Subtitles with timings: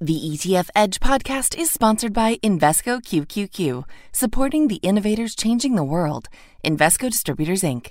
[0.00, 6.28] The ETF Edge podcast is sponsored by Invesco QQQ, supporting the innovators changing the world.
[6.64, 7.88] Invesco Distributors, Inc.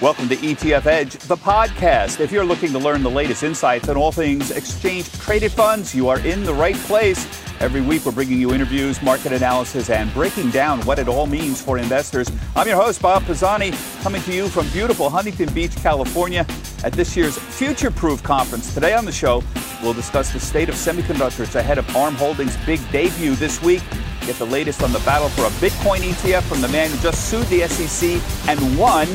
[0.00, 2.20] Welcome to ETF Edge, the podcast.
[2.20, 6.06] If you're looking to learn the latest insights on all things exchange traded funds, you
[6.06, 7.26] are in the right place.
[7.60, 11.60] Every week, we're bringing you interviews, market analysis, and breaking down what it all means
[11.60, 12.30] for investors.
[12.54, 16.46] I'm your host, Bob Pisani, coming to you from beautiful Huntington Beach, California,
[16.84, 18.72] at this year's Future Proof Conference.
[18.72, 19.42] Today on the show,
[19.82, 23.82] we'll discuss the state of semiconductors ahead of ARM Holdings' big debut this week.
[24.20, 27.28] Get the latest on the battle for a Bitcoin ETF from the man who just
[27.28, 29.08] sued the SEC and won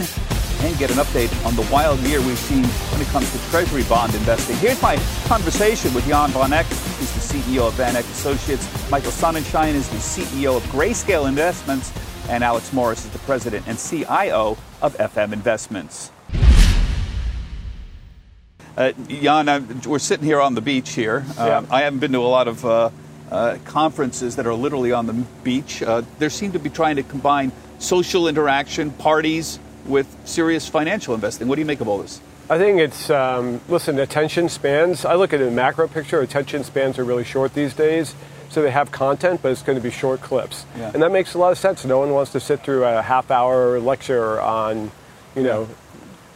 [0.64, 3.84] and get an update on the wild year we've seen when it comes to Treasury
[3.84, 4.58] bond investing.
[4.58, 6.66] Here's my conversation with Jan Van Eck.
[7.04, 8.90] He's the CEO of Van Eck Associates.
[8.90, 11.92] Michael Sonnenshein is the CEO of Grayscale Investments.
[12.30, 16.12] And Alex Morris is the president and CIO of FM Investments.
[18.78, 21.26] Uh, Jan, I'm, we're sitting here on the beach here.
[21.38, 21.66] Uh, yeah.
[21.70, 22.90] I haven't been to a lot of uh,
[23.30, 25.84] uh conferences that are literally on the beach.
[25.84, 31.50] Uh, there seem to be trying to combine social interaction, parties, with serious financial investing.
[31.50, 32.22] What do you make of all this?
[32.50, 35.06] I think it's, um, listen, attention spans.
[35.06, 38.16] I look at the macro picture, attention spans are really short these days.
[38.50, 40.68] So they have content, but it's going to be short clips.
[40.78, 40.92] Yeah.
[40.94, 41.84] And that makes a lot of sense.
[41.86, 44.92] No one wants to sit through a half hour lecture on,
[45.36, 45.68] you know,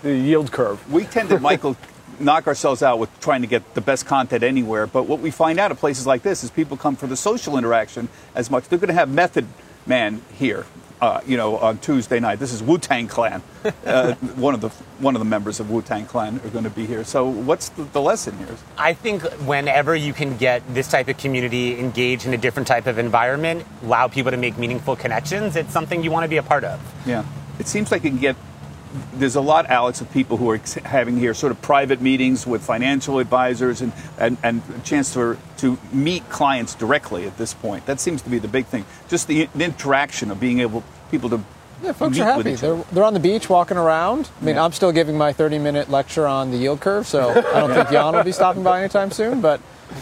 [0.02, 0.92] the yield curve.
[0.92, 1.78] We tend to, Michael,
[2.20, 4.88] knock ourselves out with trying to get the best content anywhere.
[4.88, 7.56] But what we find out at places like this is people come for the social
[7.56, 8.68] interaction as much.
[8.68, 9.46] They're going to have method
[9.86, 10.66] man here
[11.02, 12.40] uh, you know, on Tuesday night.
[12.40, 13.42] This is Wu Tang Clan.
[13.86, 16.70] Uh, one of the one of the members of Wu Tang Clan are going to
[16.70, 17.04] be here.
[17.04, 18.56] So, what's the, the, lesson here?
[18.78, 22.88] I think whenever you can get this type of community engaged in a different type
[22.88, 26.44] of environment, allow people to make meaningful connections, it's something you want to be a
[26.44, 26.80] part of.
[27.06, 27.26] Yeah,
[27.60, 28.36] it seems like you can get
[29.14, 32.64] there's a lot, Alex, of people who are having here sort of private meetings with
[32.64, 37.86] financial advisors and, and, and a chance to, to meet clients directly at this point.
[37.86, 38.86] That seems to be the big thing.
[39.08, 41.42] Just the, the interaction of being able people to
[41.84, 42.56] yeah, folks are happy.
[42.56, 44.30] They're, they're on the beach walking around.
[44.42, 44.64] I mean, yeah.
[44.64, 47.90] I'm still giving my 30 minute lecture on the yield curve, so I don't think
[47.92, 49.42] Jan will be stopping by anytime soon.
[49.42, 49.62] But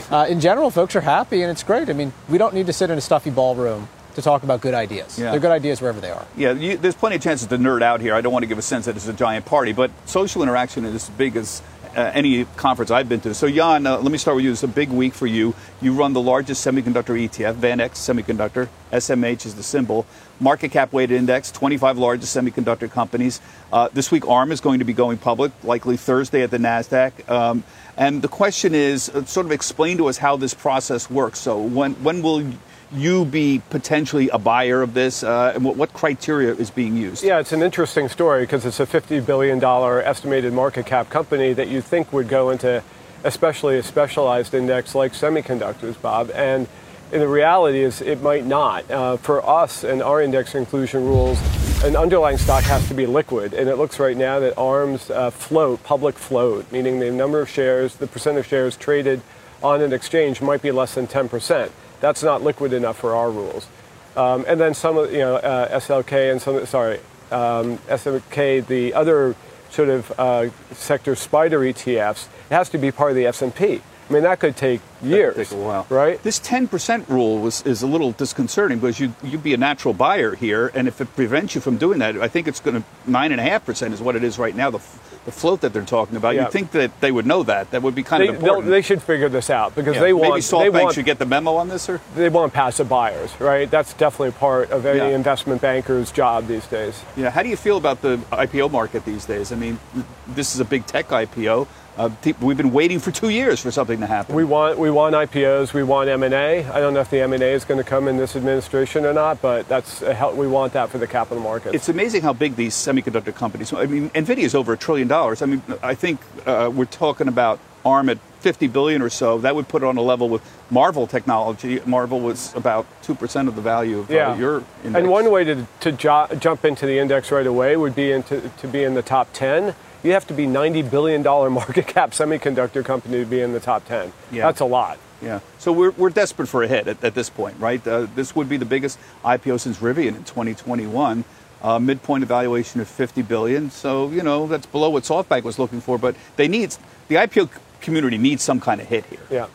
[0.09, 1.89] uh, in general, folks are happy, and it's great.
[1.89, 4.73] I mean, we don't need to sit in a stuffy ballroom to talk about good
[4.73, 5.19] ideas.
[5.19, 5.31] Yeah.
[5.31, 6.25] They're good ideas wherever they are.
[6.35, 8.13] Yeah, you, there's plenty of chances to nerd out here.
[8.13, 10.85] I don't want to give a sense that it's a giant party, but social interaction
[10.85, 11.61] is as big as
[11.95, 13.33] uh, any conference I've been to.
[13.33, 14.51] So, Jan, uh, let me start with you.
[14.51, 15.55] It's a big week for you.
[15.81, 18.67] You run the largest semiconductor ETF, VanEck Semiconductor.
[18.91, 20.05] SMH is the symbol.
[20.39, 23.39] Market cap weighted index, 25 largest semiconductor companies.
[23.71, 27.29] Uh, this week, ARM is going to be going public, likely Thursday at the NASDAQ.
[27.29, 27.63] Um,
[27.95, 31.39] and the question is uh, sort of explain to us how this process works.
[31.39, 32.45] So, when, when will
[32.93, 37.23] you be potentially a buyer of this, uh, and what, what, criteria is being used?
[37.23, 41.67] Yeah, it's an interesting story because it's a $50 billion estimated market cap company that
[41.67, 42.83] you think would go into
[43.25, 46.29] especially a specialized index like semiconductors, Bob.
[46.31, 46.67] And
[47.11, 48.89] the reality is it might not.
[48.89, 51.39] Uh, for us and our index inclusion rules,
[51.83, 53.53] an underlying stock has to be liquid.
[53.53, 57.49] And it looks right now that ARM's uh, float, public float, meaning the number of
[57.49, 59.21] shares, the percent of shares traded
[59.63, 61.71] on an exchange might be less than 10%.
[62.05, 63.67] That's not liquid enough for our rules.
[64.15, 66.99] Um, and then some of you know uh, XLK and some sorry
[67.31, 69.35] um, XLK the other
[69.71, 73.81] sort of uh, sector spider ETFs it has to be part of the S&P.
[74.07, 75.35] I mean that could take years.
[75.35, 76.21] Take a while, right?
[76.21, 80.35] This 10% rule was is a little disconcerting because you you'd be a natural buyer
[80.35, 83.31] here, and if it prevents you from doing that, I think it's going to nine
[83.31, 84.69] and a half percent is what it is right now.
[84.69, 84.81] The
[85.25, 86.35] the float that they're talking about.
[86.35, 86.43] Yeah.
[86.43, 87.71] You'd think that they would know that.
[87.71, 88.67] That would be kind they, of important.
[88.67, 90.01] They should figure this out because yeah.
[90.01, 90.33] they want.
[90.33, 91.99] Maybe SoftBank should get the memo on this, sir.
[92.15, 93.69] They want passive buyers, right?
[93.69, 95.15] That's definitely part of any yeah.
[95.15, 97.03] investment banker's job these days.
[97.17, 97.31] Yeah.
[97.31, 99.51] How do you feel about the IPO market these days?
[99.51, 99.79] I mean,
[100.27, 101.67] this is a big tech IPO.
[101.97, 102.09] Uh,
[102.41, 104.35] we've been waiting for two years for something to happen.
[104.35, 105.73] We want we want IPOs.
[105.73, 106.65] We want M and A.
[106.65, 109.05] I don't know if the M and A is going to come in this administration
[109.05, 111.73] or not, but that's help, we want that for the capital markets.
[111.73, 113.71] It's amazing how big these semiconductor companies.
[113.71, 115.41] I mean, Nvidia is over a trillion dollars.
[115.41, 119.37] I mean, I think uh, we're talking about ARM at 50 billion or so.
[119.37, 121.79] That would put it on a level with Marvell technology.
[121.85, 124.31] Marvell was about two percent of the value of uh, yeah.
[124.31, 124.95] uh, your index.
[124.95, 128.41] And one way to to jo- jump into the index right away would be into,
[128.49, 129.75] to be in the top 10
[130.05, 133.85] you have to be $90 billion market cap semiconductor company to be in the top
[133.85, 134.13] 10.
[134.31, 134.45] Yeah.
[134.45, 134.99] That's a lot.
[135.21, 135.39] Yeah.
[135.57, 137.85] So we're, we're desperate for a hit at, at this point, right?
[137.85, 141.23] Uh, this would be the biggest IPO since Rivian in 2021.
[141.61, 143.71] Uh, midpoint evaluation of 50 billion.
[143.71, 146.75] So you know that's below what SoftBank was looking for, but they need
[147.07, 147.49] the IPO
[147.81, 149.21] community needs some kind of hit here.
[149.31, 149.47] Yeah,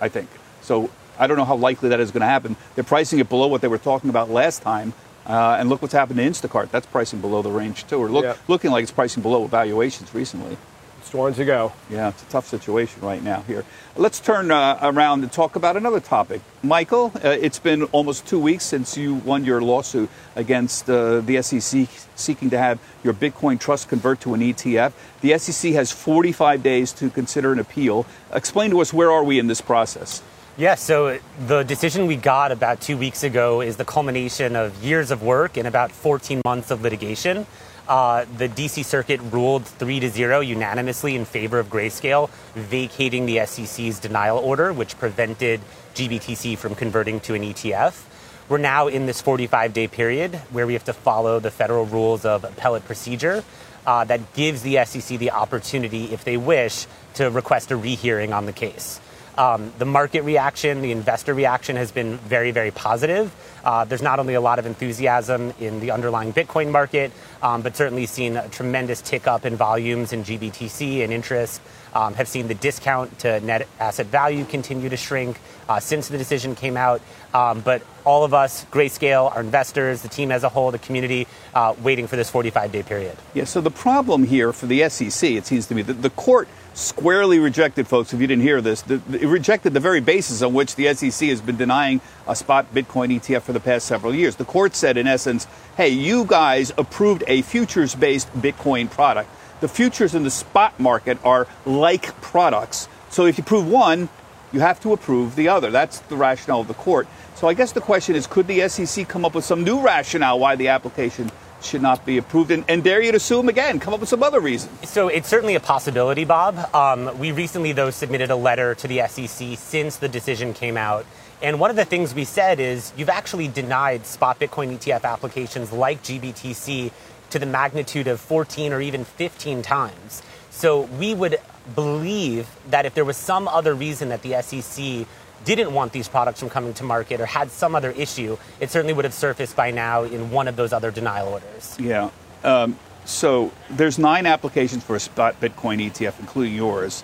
[0.00, 0.28] I think
[0.60, 0.90] so.
[1.18, 2.56] I don't know how likely that is going to happen.
[2.74, 4.92] They're pricing it below what they were talking about last time.
[5.26, 6.70] Uh, and look what's happened to Instacart.
[6.70, 10.56] That's pricing below the range too, or look, looking like it's pricing below valuations recently.
[11.02, 11.72] It's one to go.
[11.90, 13.64] Yeah, it's a tough situation right now here.
[13.96, 16.40] Let's turn uh, around and talk about another topic.
[16.62, 21.42] Michael, uh, it's been almost two weeks since you won your lawsuit against uh, the
[21.42, 24.92] SEC seeking to have your Bitcoin trust convert to an ETF.
[25.22, 28.06] The SEC has 45 days to consider an appeal.
[28.32, 30.22] Explain to us where are we in this process?
[30.58, 35.10] Yeah, so the decision we got about two weeks ago is the culmination of years
[35.10, 37.46] of work and about 14 months of litigation.
[37.88, 43.46] Uh, the DC Circuit ruled 3 to 0 unanimously in favor of Grayscale, vacating the
[43.46, 45.62] SEC's denial order, which prevented
[45.94, 48.04] GBTC from converting to an ETF.
[48.50, 52.26] We're now in this 45 day period where we have to follow the federal rules
[52.26, 53.42] of appellate procedure
[53.86, 58.44] uh, that gives the SEC the opportunity, if they wish, to request a rehearing on
[58.44, 59.00] the case.
[59.38, 63.34] Um, the market reaction, the investor reaction has been very, very positive.
[63.64, 67.12] Uh, there's not only a lot of enthusiasm in the underlying Bitcoin market,
[67.42, 71.60] um, but certainly seen a tremendous tick up in volumes in GBTC and interest.
[71.94, 76.18] Um, have seen the discount to net asset value continue to shrink uh, since the
[76.18, 77.00] decision came out.
[77.34, 81.26] Um, but all of us, Grayscale, our investors, the team as a whole, the community,
[81.54, 83.16] uh, waiting for this 45 day period.
[83.34, 86.48] Yeah, so the problem here for the SEC, it seems to me, that the court
[86.74, 90.54] squarely rejected, folks, if you didn't hear this, the, it rejected the very basis on
[90.54, 94.36] which the SEC has been denying a spot Bitcoin ETF for the past several years.
[94.36, 95.46] The court said, in essence,
[95.76, 99.30] hey, you guys approved a futures based Bitcoin product.
[99.62, 102.88] The futures in the spot market are like products.
[103.10, 104.08] So if you prove one,
[104.52, 105.70] you have to approve the other.
[105.70, 107.06] That's the rationale of the court.
[107.36, 110.40] So I guess the question is could the SEC come up with some new rationale
[110.40, 111.30] why the application
[111.60, 112.50] should not be approved.
[112.50, 113.78] And, and, dare you to sue them again?
[113.78, 114.68] Come up with some other reason.
[114.82, 116.58] So it's certainly a possibility, Bob.
[116.74, 121.06] Um, we recently, though, submitted a letter to the SEC since the decision came out.
[121.40, 125.72] And one of the things we said is you've actually denied spot Bitcoin ETF applications
[125.72, 126.90] like GBTC
[127.32, 130.22] to the magnitude of 14 or even 15 times.
[130.50, 131.38] So we would
[131.74, 135.06] believe that if there was some other reason that the SEC
[135.44, 138.92] didn't want these products from coming to market or had some other issue, it certainly
[138.92, 141.76] would have surfaced by now in one of those other denial orders.
[141.80, 142.10] Yeah.
[142.44, 147.02] Um, so there's nine applications for a spot Bitcoin ETF, including yours.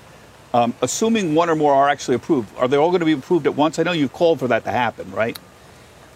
[0.54, 3.46] Um, assuming one or more are actually approved, are they all going to be approved
[3.46, 3.78] at once?
[3.78, 5.38] I know you've called for that to happen, right?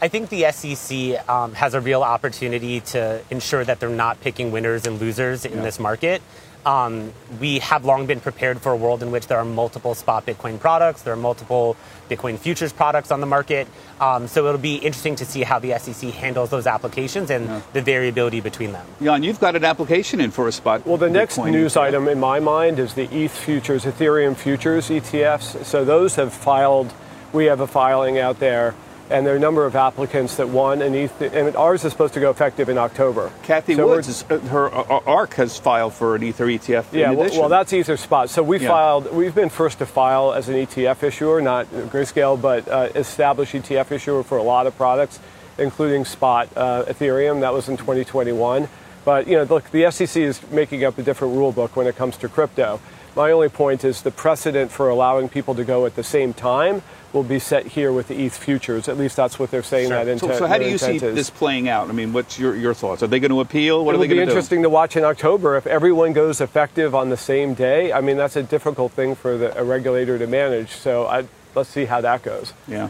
[0.02, 4.50] I think the SEC um, has a real opportunity to ensure that they're not picking
[4.50, 5.62] winners and losers in yeah.
[5.62, 6.20] this market.
[6.66, 10.26] Um, we have long been prepared for a world in which there are multiple spot
[10.26, 11.76] Bitcoin products, there are multiple
[12.10, 13.68] Bitcoin futures products on the market.
[14.00, 17.62] Um, so it'll be interesting to see how the SEC handles those applications and yeah.
[17.72, 18.84] the variability between them.
[19.00, 20.84] Jan, you've got an application in for a spot.
[20.84, 21.80] Well, the Bitcoin next news ETF.
[21.80, 25.64] item in my mind is the ETH futures, Ethereum futures ETFs.
[25.64, 26.92] So those have filed.
[27.32, 28.74] We have a filing out there
[29.12, 32.20] and there are a number of applicants that won, and, and ours is supposed to
[32.20, 33.30] go effective in October.
[33.42, 36.86] Cathie so Woods, is, uh, her uh, ARK has filed for an Ether ETF.
[36.92, 38.30] Yeah, well, well, that's Ether Spot.
[38.30, 38.68] So we yeah.
[38.68, 39.12] filed.
[39.12, 43.92] We've been first to file as an ETF issuer, not Grayscale, but uh, established ETF
[43.92, 45.20] issuer for a lot of products,
[45.58, 47.40] including Spot uh, Ethereum.
[47.40, 48.68] That was in 2021.
[49.04, 51.96] But you know, look, the SEC is making up a different rule book when it
[51.96, 52.80] comes to crypto.
[53.14, 56.82] My only point is the precedent for allowing people to go at the same time
[57.12, 58.88] will be set here with the ETH futures.
[58.88, 59.88] At least that's what they're saying.
[59.88, 59.98] Sure.
[60.04, 60.32] That intent.
[60.32, 61.02] So, so how do you see is.
[61.02, 61.90] this playing out?
[61.90, 63.02] I mean, what's your, your thoughts?
[63.02, 63.84] Are they going to appeal?
[63.84, 64.22] What It'll are they going to do?
[64.22, 67.92] It'll be interesting to watch in October if everyone goes effective on the same day.
[67.92, 70.70] I mean, that's a difficult thing for the, a regulator to manage.
[70.70, 72.54] So I, let's see how that goes.
[72.66, 72.88] Yeah.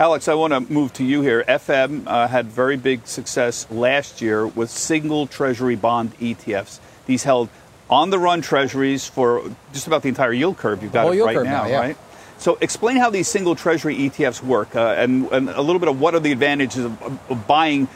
[0.00, 1.44] Alex, I want to move to you here.
[1.46, 6.80] FM uh, had very big success last year with single treasury bond ETFs.
[7.06, 7.48] These held
[7.88, 10.82] on the run treasuries for just about the entire yield curve.
[10.82, 11.78] You've got it right now, now yeah.
[11.78, 11.96] right?
[12.38, 16.00] So explain how these single treasury ETFs work uh, and, and, a little bit of
[16.00, 17.86] what are the advantages of, of buying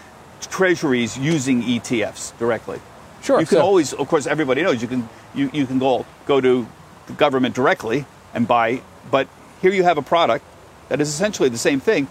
[0.41, 2.81] treasuries using ETFs directly.
[3.23, 3.41] Sure.
[3.41, 6.41] You can so, always, of course, everybody knows you can you, you can go go
[6.41, 6.69] to
[7.09, 9.27] the government directly and buy, but
[9.61, 10.45] here you have a product
[10.89, 12.09] that is essentially the same thing,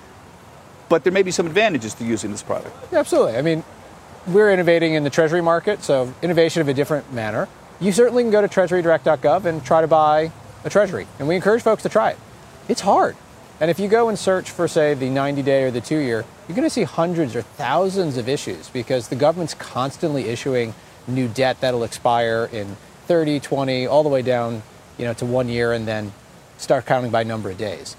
[0.89, 2.75] but there may be some advantages to using this product.
[2.91, 3.37] Yeah, absolutely.
[3.37, 3.63] I mean,
[4.27, 7.47] we're innovating in the treasury market, so innovation of a different manner.
[7.79, 10.31] You certainly can go to treasurydirect.gov and try to buy
[10.63, 11.07] a treasury.
[11.19, 12.17] And we encourage folks to try it.
[12.67, 13.15] It's hard.
[13.59, 16.25] And if you go and search for, say, the 90 day or the two year,
[16.47, 20.73] you're going to see hundreds or thousands of issues because the government's constantly issuing
[21.07, 24.61] new debt that'll expire in 30, 20, all the way down
[24.97, 26.11] you know, to one year and then
[26.57, 27.95] start counting by number of days.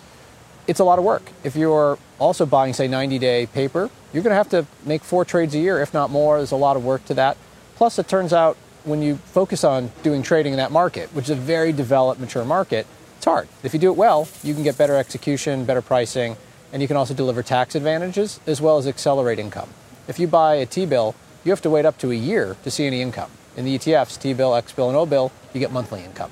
[0.69, 1.23] It's a lot of work.
[1.43, 5.25] If you're also buying, say, 90 day paper, you're going to have to make four
[5.25, 6.37] trades a year, if not more.
[6.37, 7.39] There's a lot of work to that.
[7.75, 11.31] Plus, it turns out when you focus on doing trading in that market, which is
[11.31, 13.49] a very developed, mature market, it's hard.
[13.63, 16.37] If you do it well, you can get better execution, better pricing,
[16.73, 19.71] and you can also deliver tax advantages as well as accelerate income.
[20.07, 22.71] If you buy a T bill, you have to wait up to a year to
[22.71, 23.31] see any income.
[23.57, 26.31] In the ETFs, T bill, X bill, and O bill, you get monthly income.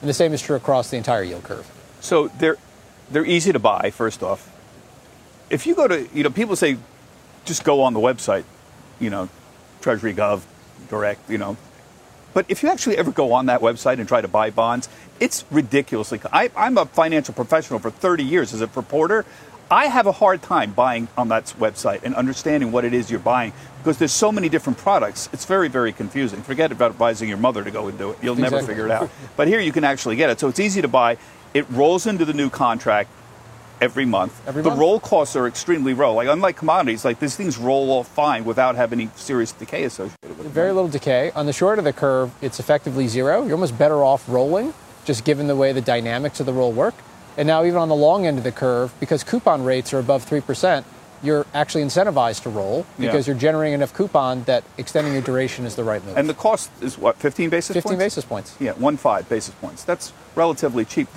[0.00, 1.68] And the same is true across the entire yield curve.
[2.00, 2.58] So they're
[3.10, 3.90] they're easy to buy.
[3.90, 4.50] First off,
[5.50, 6.78] if you go to you know people say
[7.44, 8.44] just go on the website,
[9.00, 9.28] you know,
[9.80, 10.42] Treasury Gov,
[10.88, 11.56] direct, you know.
[12.34, 14.88] But if you actually ever go on that website and try to buy bonds,
[15.18, 16.20] it's ridiculously.
[16.32, 19.24] I, I'm a financial professional for 30 years as a reporter.
[19.70, 23.20] I have a hard time buying on that website and understanding what it is you're
[23.20, 25.28] buying because there's so many different products.
[25.32, 26.42] It's very, very confusing.
[26.42, 28.18] Forget about advising your mother to go and do it.
[28.22, 29.10] You'll never figure it out.
[29.36, 30.40] But here you can actually get it.
[30.40, 31.18] So it's easy to buy.
[31.54, 33.10] It rolls into the new contract
[33.80, 34.40] every month.
[34.46, 34.80] Every the month.
[34.80, 36.14] roll costs are extremely low.
[36.14, 40.36] Like unlike commodities, like these things roll off fine without having any serious decay associated
[40.36, 40.50] with it.
[40.50, 41.30] Very little decay.
[41.32, 43.42] On the short of the curve, it's effectively zero.
[43.44, 44.74] You're almost better off rolling,
[45.04, 46.94] just given the way the dynamics of the roll work.
[47.36, 50.28] And now, even on the long end of the curve, because coupon rates are above
[50.28, 50.84] 3%,
[51.22, 53.32] you're actually incentivized to roll because Yeah.
[53.32, 56.16] you're generating enough coupon that extending your duration is the right move.
[56.16, 58.04] And the cost is what, 15 basis 15 points?
[58.04, 58.54] basis points.
[58.60, 59.84] Yeah, one five basis points.
[59.84, 61.08] That's relatively cheap.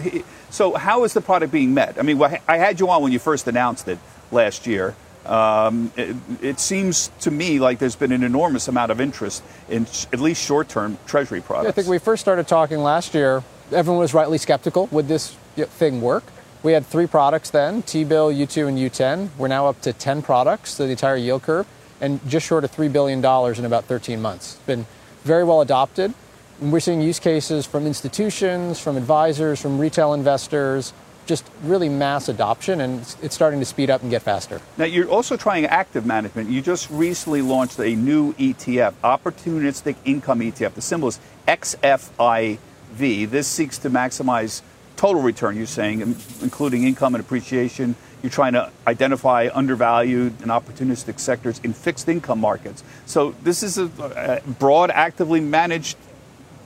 [0.49, 1.97] So, how is the product being met?
[1.99, 3.99] I mean, I had you on when you first announced it
[4.31, 4.95] last year.
[5.25, 9.85] Um, it, it seems to me like there's been an enormous amount of interest in
[9.85, 11.69] sh- at least short-term Treasury products.
[11.69, 13.43] I think we first started talking last year.
[13.71, 14.87] Everyone was rightly skeptical.
[14.91, 16.23] Would this thing work?
[16.63, 19.29] We had three products then T bill, U2, and U10.
[19.37, 21.67] We're now up to 10 products, so the entire yield curve,
[21.99, 24.55] and just short of $3 billion in about 13 months.
[24.55, 24.85] It's been
[25.23, 26.13] very well adopted.
[26.59, 30.93] And we're seeing use cases from institutions, from advisors, from retail investors,
[31.25, 34.61] just really mass adoption, and it's starting to speed up and get faster.
[34.77, 36.49] Now, you're also trying active management.
[36.49, 40.73] You just recently launched a new ETF, Opportunistic Income ETF.
[40.75, 42.59] The symbol is XFIX.
[42.97, 44.61] This seeks to maximize
[45.01, 45.99] total return, you're saying,
[46.43, 47.95] including income and appreciation.
[48.21, 52.83] You're trying to identify undervalued and opportunistic sectors in fixed income markets.
[53.07, 55.97] So, this is a, broad, actively managed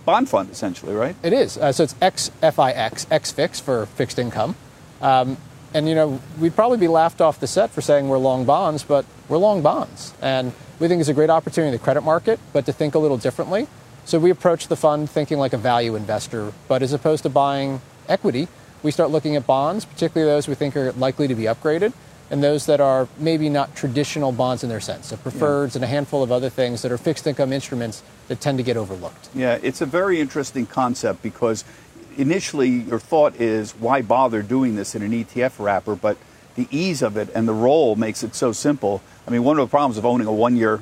[0.03, 1.15] bond fund, essentially, right?
[1.23, 1.57] It is.
[1.57, 4.57] Uh, so it's XFIX, XFix for fixed income.
[5.01, 5.37] Um,
[5.73, 8.83] and, you know, we'd probably be laughed off the set for saying we're long bonds,
[8.83, 10.13] but we're long bonds.
[10.21, 12.99] And we think it's a great opportunity in the credit market, but to think a
[12.99, 13.67] little differently.
[14.03, 17.81] So we approach the fund thinking like a value investor, but as opposed to buying
[18.09, 18.47] equity,
[18.83, 21.93] we start looking at bonds, particularly those we think are likely to be upgraded,
[22.29, 25.87] and those that are maybe not traditional bonds in their sense, so preferreds and a
[25.87, 29.29] handful of other things that are fixed income instruments that tend to get overlooked.
[29.33, 31.63] Yeah, it's a very interesting concept because
[32.17, 36.17] initially your thought is why bother doing this in an ETF wrapper, but
[36.55, 39.01] the ease of it and the role makes it so simple.
[39.27, 40.81] I mean, one of the problems of owning a one year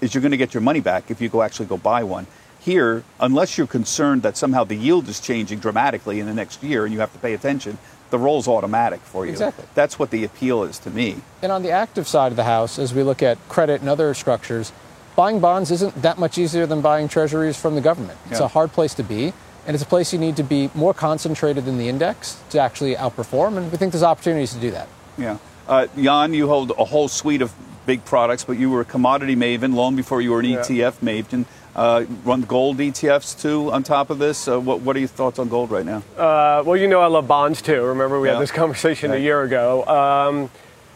[0.00, 2.26] is you're going to get your money back if you go actually go buy one.
[2.64, 6.86] Here, unless you're concerned that somehow the yield is changing dramatically in the next year
[6.86, 7.76] and you have to pay attention,
[8.08, 9.32] the roll's automatic for you.
[9.32, 9.66] Exactly.
[9.74, 11.16] That's what the appeal is to me.
[11.42, 14.14] And on the active side of the house, as we look at credit and other
[14.14, 14.72] structures,
[15.14, 18.18] buying bonds isn't that much easier than buying treasuries from the government.
[18.30, 18.46] It's Yeah.
[18.46, 19.34] a hard place to be,
[19.66, 22.94] and it's a place you need to be more concentrated in the index to actually
[22.96, 24.88] outperform, and we think there's opportunities to do that.
[25.18, 25.36] Yeah.
[25.68, 27.52] Uh, Jan, you hold a whole suite of
[27.84, 30.60] big products, but you were a commodity maven long before you were an Yeah.
[30.60, 31.44] ETF maven.
[31.76, 34.46] Uh, run gold ETFs too on top of this.
[34.46, 36.02] Uh, what, what are your thoughts on gold right now?
[36.16, 37.82] Uh, well, you know I love bonds too.
[37.82, 38.34] Remember we Yeah.
[38.34, 39.18] had this conversation Right.
[39.18, 39.84] a year ago.
[39.86, 40.50] Um,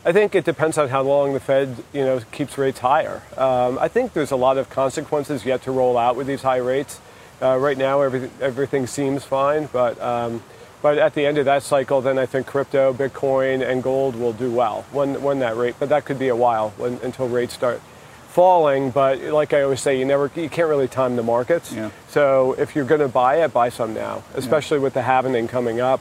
[0.07, 3.23] I think it depends on how long the Fed, you know, keeps rates higher.
[3.37, 6.59] Um, I think there's a lot of consequences yet to roll out with these high
[6.59, 7.01] rates.
[7.43, 10.43] Uh, right now, everything, everything seems fine, but um,
[10.81, 14.33] but at the end of that cycle, then I think crypto, Bitcoin, and gold will
[14.33, 15.75] do well when when that rate.
[15.81, 17.81] But that could be a while when, until rates start
[18.29, 18.91] falling.
[18.91, 21.73] But like I always say, you never you can't really time the markets.
[21.73, 21.91] Yeah.
[22.09, 25.81] So if you're going to buy it, buy some now, especially with the halvening coming
[25.81, 26.01] up.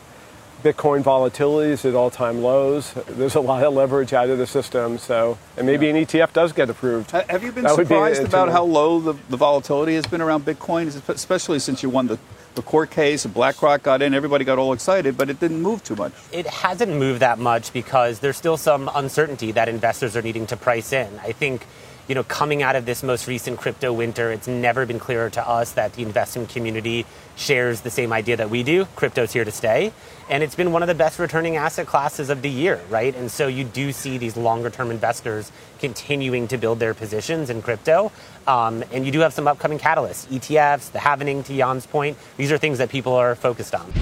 [0.64, 2.92] Bitcoin volatility is at all-time lows.
[3.08, 5.94] There's a lot of leverage out of the system, so and maybe Yeah.
[5.94, 7.12] an ETF does get approved.
[7.12, 10.08] Ha- Have you been That would be surprised about how low the, the volatility has
[10.08, 12.18] been around Bitcoin, especially since you won the,
[12.56, 14.16] the court case and BlackRock got in?
[14.16, 16.12] Everybody got all excited, but it didn't move too much.
[16.32, 20.58] it hasn't moved that much because there's still some uncertainty that investors are needing to
[20.58, 21.20] price in.
[21.20, 21.68] I think,
[22.08, 25.48] you know, coming out of this most recent crypto winter, it's never been clearer to
[25.48, 28.86] us that the investment community shares the same idea that we do.
[28.96, 29.92] Crypto's here to stay.
[30.30, 33.16] And it's been one of the best returning asset classes of the year, right?
[33.16, 37.62] And so you do see these longer term investors continuing to build their positions in
[37.62, 38.12] crypto.
[38.48, 42.18] Um, and you do have some upcoming catalysts, ETFs, the halvening, to Jan's point.
[42.38, 43.94] These are things that people are focused on.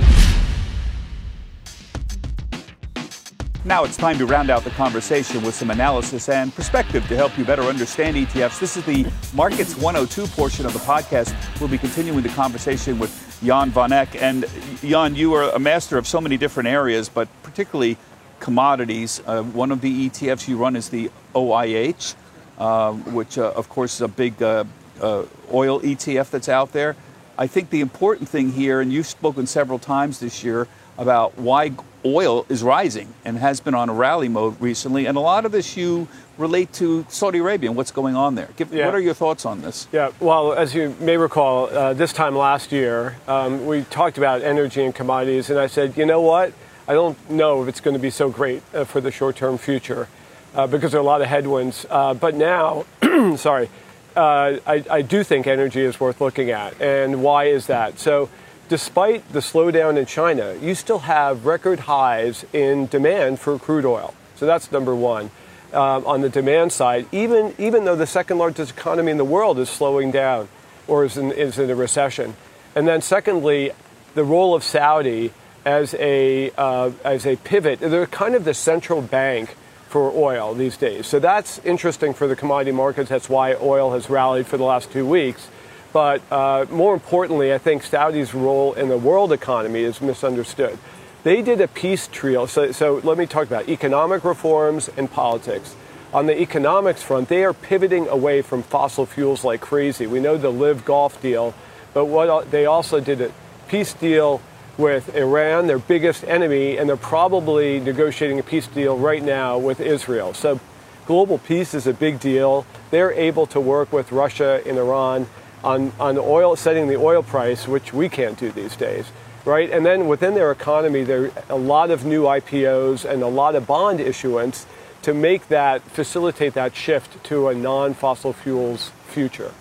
[3.65, 7.36] Now it's time to round out the conversation with some analysis and perspective to help
[7.36, 8.60] you better understand ETFs.
[8.60, 11.34] This is the Markets 102 portion of the podcast.
[11.60, 14.22] We'll be continuing the conversation with Jan Van Eck.
[14.22, 14.45] And
[14.81, 17.98] Jan, you are a master of so many different areas, but particularly
[18.39, 19.19] commodities.
[19.25, 22.13] Uh, one of the ETFs you run is the OIH,
[22.60, 24.63] uh, which, uh, of course, is a big uh,
[25.01, 26.95] uh, oil ETF that's out there.
[27.36, 30.67] I think the important thing here, and you've spoken several times this year
[30.98, 31.72] about why
[32.06, 35.52] oil is rising and has been on a rally mode recently, and a lot of
[35.52, 38.50] this you relate to Saudi Arabia and what's going on there.
[38.58, 38.86] Give, Yeah.
[38.86, 39.88] What are your thoughts on this?
[39.92, 44.42] Yeah, well, as you may recall, uh, this time last year, um, we talked about
[44.42, 46.54] energy and commodities, and I said, you know what?
[46.88, 49.58] I don't know if it's going to be so great uh, for the short term
[49.58, 50.08] future
[50.54, 51.86] uh, because there are a lot of headwinds.
[51.90, 52.86] Uh, but now,
[53.38, 53.70] sorry,
[54.16, 56.80] uh, I, I do think energy is worth looking at.
[56.80, 58.00] And why is that?
[58.00, 58.30] So,
[58.69, 64.13] despite the slowdown in China, you still have record highs in demand for crude oil.
[64.36, 65.31] So, that's number one
[65.74, 69.60] um, on the demand side, even, even though the second largest economy in the world
[69.60, 70.48] is slowing down
[70.88, 72.36] or is in, is in a recession.
[72.75, 73.72] And then, secondly,
[74.13, 75.31] the role of Saudi
[75.65, 77.79] as a, uh, as a pivot.
[77.79, 79.55] They're kind of the central bank
[79.89, 81.07] for oil these days.
[81.07, 83.10] So that's interesting for the commodity markets.
[83.10, 85.48] That's why oil has rallied for the last two weeks.
[85.96, 90.78] But uh, more importantly, I think Saudi's role in the world economy is misunderstood.
[91.24, 92.48] They did a peace trio.
[92.48, 95.74] So, so let me talk about economic reforms and politics.
[96.14, 100.06] On the economics front, they are pivoting away from fossil fuels like crazy.
[100.06, 101.54] We know the LIV Golf deal,
[101.94, 103.32] but what they also did a
[103.70, 104.42] peace deal
[104.78, 109.80] with Iran, their biggest enemy, and they're probably negotiating a peace deal right now with
[109.80, 110.34] Israel.
[110.34, 110.60] So
[111.06, 112.66] global peace is a big deal.
[112.92, 115.28] They're able to work with Russia and Iran
[115.65, 119.05] on, on oil, setting the oil price, which we can't do these days,
[119.45, 119.69] right?
[119.72, 123.55] And then within their economy, there are a lot of new IPOs and a lot
[123.55, 124.65] of bond issuance
[125.01, 129.51] to make that, facilitate that shift to a non-fossil fuels future.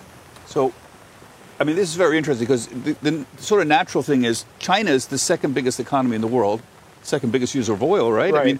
[0.45, 0.73] So,
[1.59, 4.91] I mean, this is very interesting because the, the sort of natural thing is China
[4.91, 6.61] is the second biggest economy in the world,
[7.01, 8.33] second biggest user of oil, right?
[8.33, 8.45] I Right.
[8.45, 8.59] mean,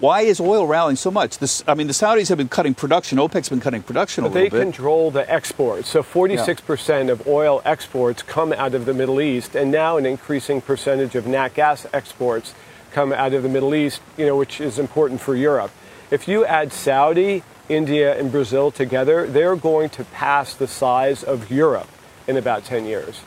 [0.00, 1.38] why is oil rallying so much?
[1.38, 3.18] This, I mean, the Saudis have been cutting production.
[3.18, 4.60] OPEC's been cutting production a But they bit.
[4.62, 5.88] control the exports.
[5.88, 10.60] So 46% of oil exports come out of the Middle East, and now an increasing
[10.60, 12.54] percentage of nat gas exports
[12.92, 15.70] come out of the Middle East, you know, which is important for Europe.
[16.10, 21.50] If you add Saudi, India, and Brazil together, they're going to pass the size of
[21.50, 21.88] Europe
[22.26, 23.20] in about 10 years.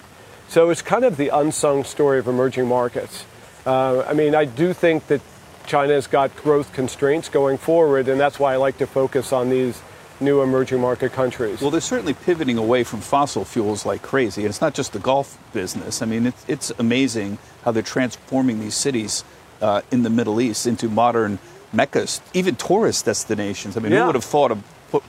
[0.47, 3.25] So it's kind of the unsung story of emerging markets.
[3.65, 5.21] Uh, I mean, I do think that
[5.65, 9.81] China's got growth constraints going forward, and that's why I like to focus on these
[10.19, 11.61] new emerging market countries.
[11.61, 14.41] Well, they're certainly pivoting away from fossil fuels like crazy.
[14.41, 16.01] And it's not just the golf business.
[16.01, 19.23] I mean, it's, it's amazing how they're transforming these cities
[19.61, 21.39] uh, in the Middle East into modern
[21.73, 23.75] meccas, even tourist destinations.
[23.75, 25.03] I mean, who would have thought of put,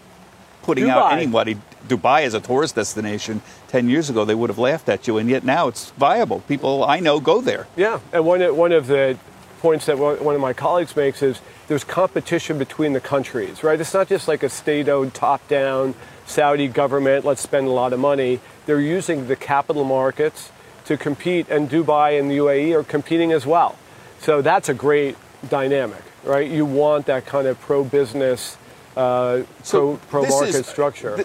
[0.63, 4.25] putting out anybody Dubai as a tourist destination 10 years ago?
[4.25, 5.19] They would have laughed at you.
[5.19, 6.41] And yet now it's viable.
[6.41, 7.67] People I know go there.
[7.77, 9.19] Yeah, and one one of the
[9.67, 13.81] points that one of my colleagues makes is there's competition between the countries, right?
[13.81, 17.25] It's not just like a state-owned, top-down Saudi government.
[17.25, 18.39] Let's spend a lot of money.
[18.67, 20.53] They're using the capital markets
[20.85, 23.75] to compete, and Dubai and the UAE are competing as well.
[24.21, 25.17] So that's a great
[25.49, 26.49] dynamic, right?
[26.49, 28.57] You want that kind of pro-business,
[28.97, 31.25] uh, So pro pro-market is- structure.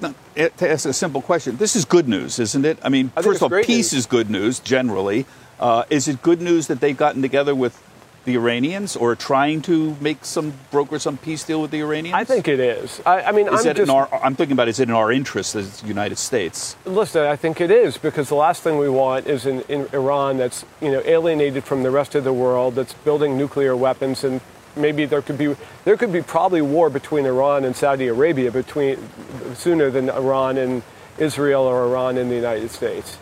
[0.00, 2.78] th- to ask a simple question, this is good news, isn't it?
[2.84, 3.94] I mean, I first of all, peace news.
[3.94, 5.26] is good news generally.
[5.60, 7.80] Uh, is it good news that they've gotten together with
[8.24, 12.14] the Iranians or trying to make some broker some peace deal with the Iranians?
[12.14, 13.00] I think it is.
[13.04, 14.08] I, I mean, Is I'm it just, in our?
[14.12, 16.76] I'm thinking about is it in our interest as the United States?
[16.84, 20.38] Listen, I think it is because the last thing we want is in, in Iran
[20.38, 24.40] that's you know alienated from the rest of the world, that's building nuclear weapons, and
[24.76, 28.98] maybe there could be there could be probably war between Iran and Saudi Arabia between
[29.54, 30.82] sooner than Iran and
[31.18, 33.18] Israel or Iran and the United States.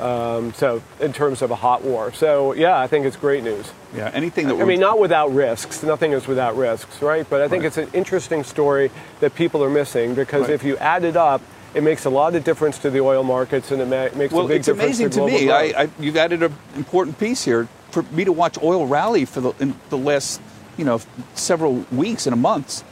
[0.00, 3.70] Um, so in terms of a hot war, so yeah, I think it's great news.
[3.94, 4.10] Yeah.
[4.12, 5.82] Anything that I mean, not without risks.
[5.84, 7.24] Nothing is without risks, right?
[7.30, 7.66] But I think Right.
[7.68, 10.50] it's an interesting story that people are missing because Right.
[10.50, 11.40] if you add it up,
[11.74, 14.46] it makes a lot of difference to the oil markets and it ma- makes Well,
[14.46, 15.50] a big it's difference amazing to to me.
[15.50, 19.40] I, I, you've added an important piece here for me to watch oil rally for
[19.40, 20.40] the in the last
[20.76, 21.00] you know
[21.34, 22.82] several weeks and months.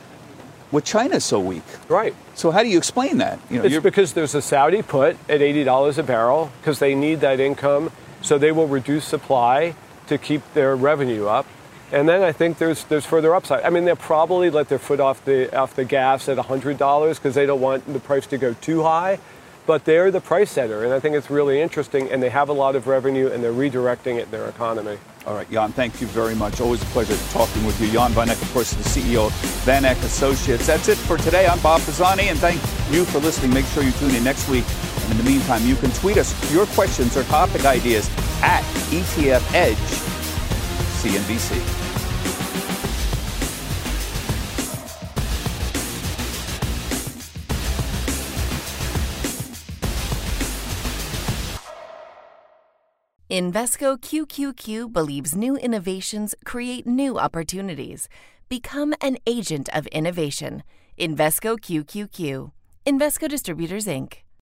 [0.73, 2.15] With China so weak, right.
[2.35, 3.39] so how do you explain that?
[3.51, 6.95] You know, It's you're- because there's a Saudi put at $80 a barrel because they
[6.95, 9.75] need that income, so they will reduce supply
[10.09, 11.47] to keep their revenue up.
[11.93, 13.65] And then I think there's there's further upside.
[13.65, 17.35] I mean, they'll probably let their foot off the off the gas at $100 because
[17.35, 19.19] they don't want the price to go too high.
[19.65, 22.11] But they're the price setter, and I think it's really interesting.
[22.11, 24.99] And they have a lot of revenue, and they're redirecting it in their economy.
[25.25, 26.61] All right, Jan, thank you very much.
[26.61, 27.89] Always a pleasure talking with you.
[27.93, 29.33] Jan Van Eck, of course, the CEO of
[29.65, 30.67] Van Eck Associates.
[30.67, 31.47] That's it for today.
[31.47, 33.55] I'm Bob Pisani, and thank you for listening.
[33.55, 34.65] Make sure you tune in next week.
[35.03, 38.11] And in the meantime, you can tweet us your questions or topic ideas
[38.43, 39.77] at ETF Edge
[41.03, 41.82] CNBC.
[53.33, 58.07] Invesco QQQ believes new innovations create new opportunities.
[58.51, 60.63] Become an agent of innovation.
[60.99, 62.53] Invesco QQQ.
[62.87, 64.17] Invesco Distributors, Inc.